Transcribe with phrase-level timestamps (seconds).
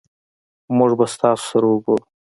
[0.77, 2.05] مونږ به ستاسو سره اوګورو